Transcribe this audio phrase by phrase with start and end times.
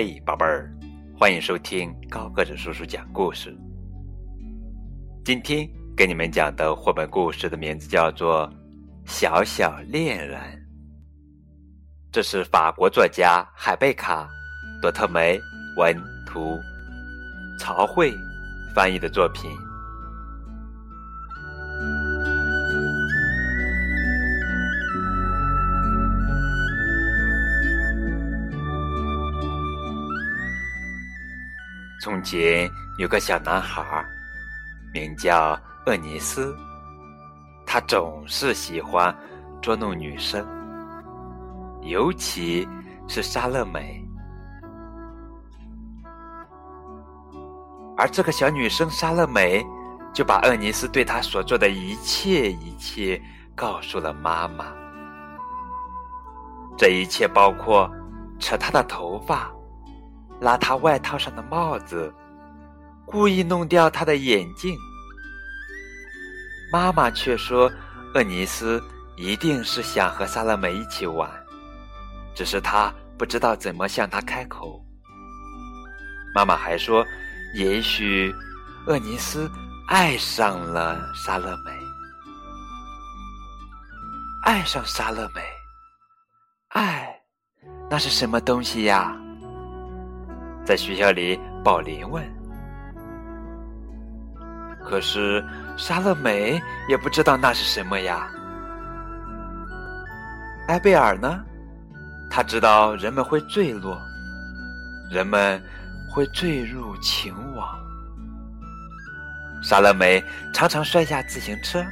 [0.00, 0.72] 嘿，宝贝儿，
[1.18, 3.52] 欢迎收听高个子叔叔讲故事。
[5.24, 8.48] 今天给你们讲的绘本故事的名字叫做
[9.04, 10.40] 《小小恋人》，
[12.12, 14.22] 这是法国作家海贝卡·
[14.80, 15.36] 朵特梅
[15.76, 16.56] 文图
[17.58, 18.12] 曹慧
[18.72, 19.50] 翻译的作品。
[32.00, 34.04] 从前有个小男孩，
[34.94, 36.56] 名叫厄尼斯。
[37.66, 39.14] 他总是喜欢
[39.60, 40.46] 捉弄女生，
[41.82, 42.66] 尤其
[43.08, 44.00] 是莎乐美。
[47.96, 49.60] 而这个小女生莎乐美
[50.14, 53.20] 就把厄尼斯对她所做的一切一切
[53.56, 54.66] 告诉了妈妈。
[56.76, 57.90] 这一切包括
[58.38, 59.50] 扯她的头发。
[60.40, 62.12] 拉他外套上的帽子，
[63.04, 64.76] 故意弄掉他的眼镜。
[66.72, 67.70] 妈妈却说，
[68.14, 68.82] 厄尼斯
[69.16, 71.30] 一定是想和萨勒美一起玩，
[72.34, 74.84] 只是他不知道怎么向他开口。
[76.34, 77.04] 妈妈还说，
[77.54, 78.34] 也许
[78.86, 79.50] 厄尼斯
[79.88, 81.72] 爱上了莎乐美，
[84.44, 85.40] 爱上莎乐美，
[86.68, 87.18] 爱，
[87.90, 89.16] 那是什么东西呀？
[90.68, 92.22] 在学校里，宝林问。
[94.84, 95.42] 可是
[95.78, 96.60] 莎乐美
[96.90, 98.28] 也不知道那是什么呀。
[100.66, 101.42] 埃贝尔呢？
[102.30, 103.98] 他知道人们会坠落，
[105.10, 105.58] 人们
[106.06, 107.74] 会坠入情网。
[109.62, 110.22] 莎乐美
[110.52, 111.82] 常常摔下自行车，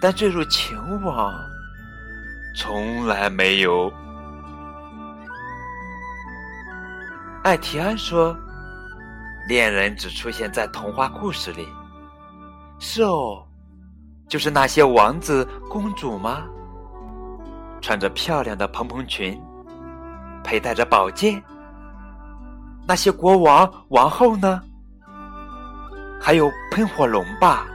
[0.00, 1.32] 但坠入情网
[2.56, 3.92] 从来没有。
[7.42, 8.36] 艾提安说
[9.48, 11.66] ：“恋人只出现在童话故事里。”
[12.78, 13.44] 是哦，
[14.28, 16.44] 就是那些王子公主吗？
[17.80, 19.40] 穿着漂亮的蓬蓬裙，
[20.44, 21.42] 佩戴着宝剑。
[22.86, 24.60] 那些国王王后呢？
[26.20, 27.66] 还有喷火龙吧？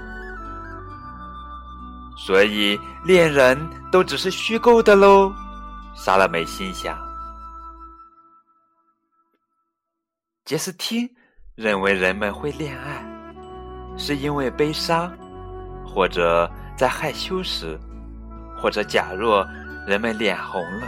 [2.17, 3.57] 所以恋人
[3.91, 5.33] 都只是虚构的喽。
[5.93, 7.06] 莎拉梅心想。
[10.47, 11.05] 杰斯汀
[11.55, 13.03] 认为人们会恋爱，
[13.97, 15.11] 是因为悲伤，
[15.85, 17.77] 或者在害羞时，
[18.57, 19.45] 或者假若
[19.85, 20.87] 人们脸红了，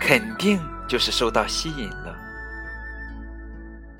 [0.00, 2.16] 肯定就是受到吸引了。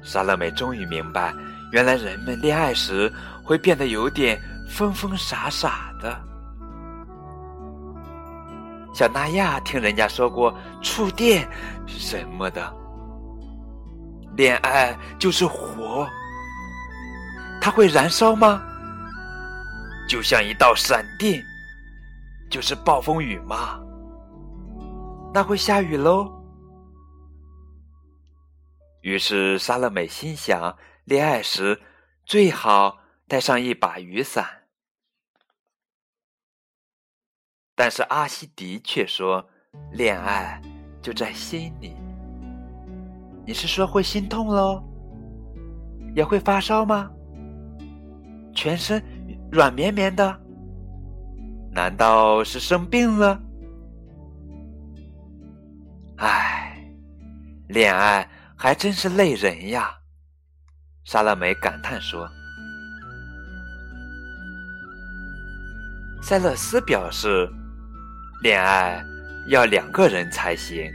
[0.00, 1.30] 莎乐美终于明白，
[1.70, 3.12] 原来人们恋爱时
[3.44, 6.18] 会变得有点疯疯傻傻的。
[8.94, 11.46] 小娜亚听人家说过触电
[11.86, 12.77] 什么的。
[14.38, 16.08] 恋爱就是火，
[17.60, 18.62] 它会燃烧吗？
[20.08, 21.44] 就像一道闪电，
[22.48, 23.80] 就是暴风雨吗？
[25.34, 26.32] 那会下雨喽。
[29.00, 31.82] 于是莎乐美心想，恋爱时
[32.24, 34.68] 最好带上一把雨伞。
[37.74, 39.50] 但是阿西迪却说，
[39.90, 40.62] 恋爱
[41.02, 41.96] 就在心里。
[43.48, 44.84] 你是说会心痛喽？
[46.14, 47.10] 也会发烧吗？
[48.54, 49.02] 全身
[49.50, 50.38] 软绵绵的？
[51.72, 53.40] 难道是生病了？
[56.18, 56.76] 唉，
[57.68, 59.92] 恋爱还真是累人呀！
[61.04, 62.28] 莎乐美感叹说。
[66.20, 67.48] 塞勒斯表示，
[68.42, 69.02] 恋爱
[69.48, 70.92] 要两个人才行。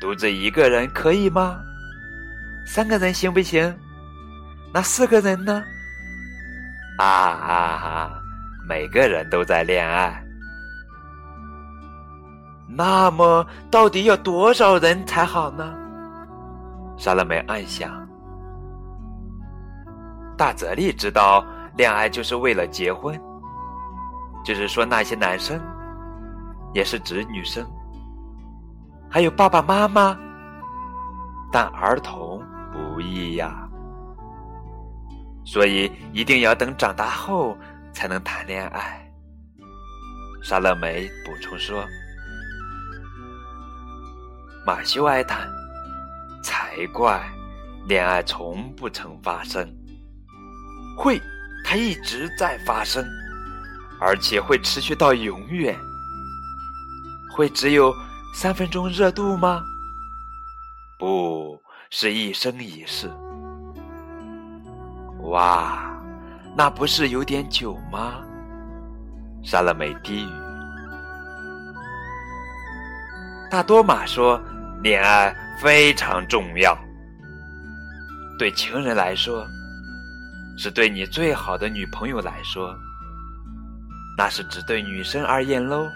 [0.00, 1.58] 独自一个人可以吗？
[2.66, 3.74] 三个人行不行？
[4.72, 5.64] 那四个人呢？
[6.98, 8.22] 啊啊啊！
[8.68, 10.22] 每个人都在恋爱。
[12.68, 15.74] 那么，到底要多少人才好呢？
[16.96, 18.06] 莎乐梅暗想。
[20.36, 21.44] 大泽利知道，
[21.76, 23.18] 恋爱就是为了结婚，
[24.44, 25.60] 就是说那些男生，
[26.74, 27.66] 也是指女生。
[29.10, 30.18] 还有爸爸妈妈，
[31.50, 33.66] 但儿童不易呀，
[35.46, 37.56] 所以一定要等长大后
[37.90, 39.02] 才能谈恋爱。
[40.42, 41.86] 莎乐美补充说
[44.66, 45.48] ：“马修哀叹，
[46.44, 47.26] 才怪，
[47.86, 49.66] 恋爱从不曾发生，
[50.98, 51.18] 会，
[51.64, 53.02] 它一直在发生，
[53.98, 55.74] 而且会持续到永远，
[57.34, 57.90] 会只有。”
[58.34, 59.64] 三分钟热度吗？
[60.98, 61.60] 不，
[61.90, 63.10] 是一生一世。
[65.22, 65.90] 哇，
[66.56, 68.20] 那不是有点久吗？
[69.42, 70.30] 莎乐美低语。
[73.50, 74.40] 大多玛说
[74.82, 76.76] ：“恋爱非常重要，
[78.38, 79.44] 对情人来说，
[80.56, 82.76] 是对你最好的女朋友来说，
[84.16, 85.88] 那是只对女生而言喽？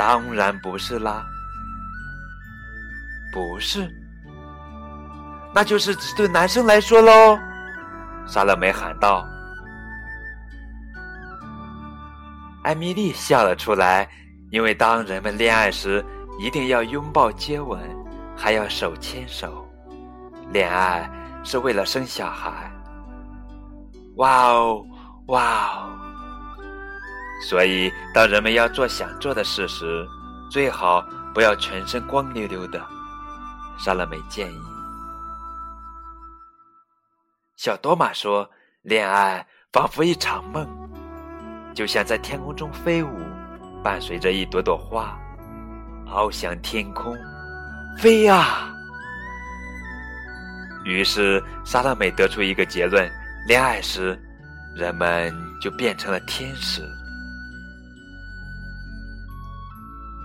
[0.00, 1.26] 当然不是啦，
[3.34, 3.86] 不是，
[5.54, 7.38] 那就是只对男生来说喽。”
[8.26, 9.28] 莎乐美喊道。
[12.62, 14.08] 艾米丽笑了出来。
[14.50, 16.02] 因为当人们恋爱时，
[16.38, 17.78] 一定要拥抱、接吻，
[18.34, 19.70] 还要手牵手。
[20.50, 21.08] 恋爱
[21.44, 22.72] 是为了生小孩。
[24.16, 24.82] 哇哦，
[25.26, 25.99] 哇哦！
[27.48, 30.06] 所以，当人们要做想做的事时，
[30.50, 31.04] 最好
[31.34, 32.80] 不要全身光溜溜的。
[33.78, 34.60] 莎乐美建议。
[37.56, 38.48] 小多玛说
[38.82, 40.66] ：“恋爱仿佛一场梦，
[41.74, 43.10] 就像在天空中飞舞。”
[43.82, 45.18] 伴随着一朵朵花，
[46.06, 47.16] 翱翔天空，
[47.98, 48.70] 飞啊！
[50.84, 53.10] 于是，莎乐美得出一个结论：
[53.46, 54.20] 恋爱时，
[54.76, 56.86] 人们就变成了天使。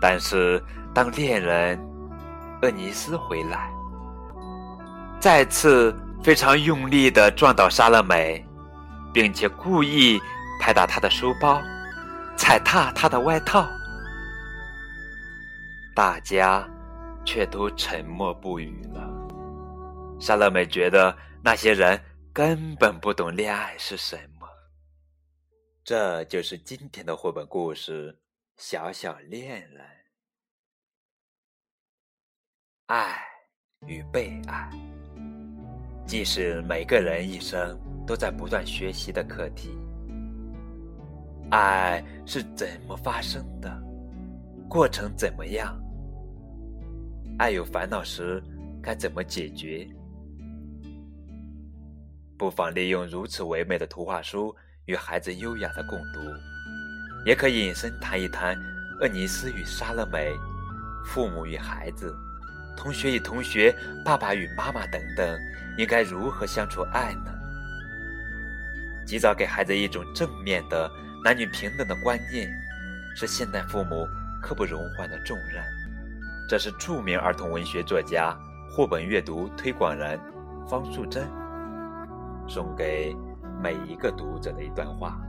[0.02, 0.62] 但是，
[0.94, 1.80] 当恋人
[2.62, 3.72] 厄尼斯回来，
[5.20, 8.46] 再次非常用力的撞倒莎乐美，
[9.14, 10.22] 并且故意
[10.62, 11.62] 拍打她的书包。
[12.38, 13.66] 踩踏她的外套，
[15.96, 16.68] 大家
[17.24, 19.10] 却都沉默不语了。
[20.20, 22.00] 莎乐美觉得那些人
[22.34, 24.46] 根本不懂恋爱是什么。
[25.84, 28.12] 这就是今天的绘本故事
[28.58, 29.82] 《小小恋人》。
[32.86, 33.18] 爱
[33.86, 34.70] 与被爱，
[36.08, 39.78] 既是每个人一生都在不断学习的课题。
[41.52, 43.70] 爱是怎么发生的？
[44.70, 45.78] 过程怎么样？
[47.38, 48.42] 爱有烦恼时
[48.82, 49.86] 该怎么解决？
[52.38, 54.56] 不妨利用如此唯美的图画书
[54.86, 56.22] 与孩子优雅的共读，
[57.26, 58.56] 也可以引申谈一谈
[59.02, 60.32] 厄尼斯与莎乐美、
[61.04, 62.16] 父母与孩子、
[62.78, 63.76] 同学与同学、
[64.06, 65.38] 爸爸与妈妈等等，
[65.78, 67.34] 应该如何相处爱呢？
[69.06, 70.90] 及早给孩子一种正面的。
[71.24, 72.48] 男女平等的观念
[73.16, 74.08] 是现代父母
[74.44, 75.64] 刻不容缓的重任。
[76.48, 78.38] 这是著名儿童文学作家、
[78.70, 80.20] 绘本阅读推广人
[80.70, 81.28] 方素珍
[82.48, 83.16] 送给
[83.60, 85.20] 每一个读者的一段话。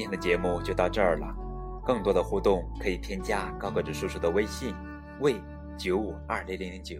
[0.00, 1.26] 今天的节目就到这儿了。
[1.84, 4.74] 更多的互动可以添加高个子叔叔的微信，
[5.20, 5.38] 为
[5.76, 6.96] 九五二零零零九。